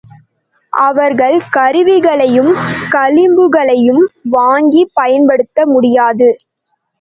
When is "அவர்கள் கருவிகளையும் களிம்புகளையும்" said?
0.73-4.01